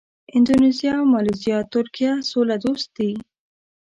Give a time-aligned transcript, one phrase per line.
[0.35, 3.11] اندونیزیا، مالیزیا، ترکیه سوله دوست دي.